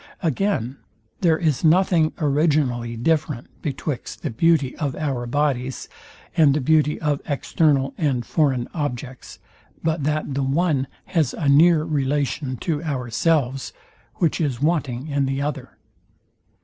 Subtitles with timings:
[0.23, 0.77] Again;
[1.19, 5.87] there is nothing originally different betwixt the beauty of our bodies
[6.35, 9.37] and the beauty of external and foreign objects,
[9.83, 13.73] but that the one has a near relation to ourselves,
[14.15, 15.77] which is wanting in the other.